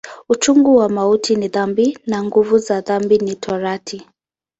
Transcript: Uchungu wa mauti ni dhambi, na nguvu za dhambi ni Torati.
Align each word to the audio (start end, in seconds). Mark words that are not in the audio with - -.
Uchungu 0.29 0.75
wa 0.75 0.89
mauti 0.89 1.35
ni 1.35 1.47
dhambi, 1.47 1.97
na 2.05 2.23
nguvu 2.23 2.57
za 2.57 2.81
dhambi 2.81 3.17
ni 3.17 3.35
Torati. 3.35 4.07